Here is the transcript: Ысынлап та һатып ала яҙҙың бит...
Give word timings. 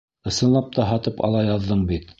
Ысынлап 0.31 0.71
та 0.79 0.87
һатып 0.93 1.23
ала 1.29 1.45
яҙҙың 1.51 1.87
бит... 1.93 2.09